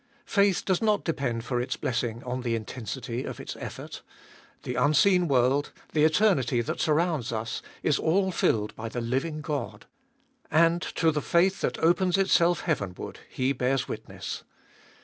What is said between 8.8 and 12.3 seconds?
the living God; and to the faith that opens